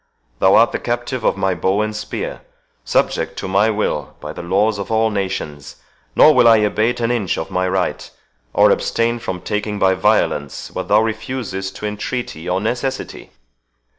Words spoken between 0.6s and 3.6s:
the captive of my bow and spear—subject to